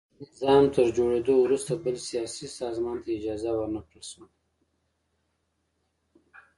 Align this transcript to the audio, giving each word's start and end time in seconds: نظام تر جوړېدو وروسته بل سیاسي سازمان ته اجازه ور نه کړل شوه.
نظام 0.21 0.63
تر 0.75 0.85
جوړېدو 0.97 1.33
وروسته 1.39 1.71
بل 1.83 1.95
سیاسي 2.09 2.47
سازمان 2.59 2.97
ته 3.03 3.09
اجازه 3.17 3.49
ور 3.53 3.67
نه 3.75 3.81
کړل 3.87 4.03
شوه. 4.09 4.25